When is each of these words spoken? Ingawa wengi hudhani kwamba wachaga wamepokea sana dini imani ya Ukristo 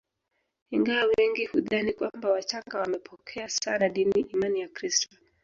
Ingawa 0.71 1.05
wengi 1.17 1.45
hudhani 1.45 1.93
kwamba 1.93 2.29
wachaga 2.29 2.79
wamepokea 2.79 3.49
sana 3.49 3.89
dini 3.89 4.21
imani 4.21 4.59
ya 4.59 4.67
Ukristo 4.67 5.17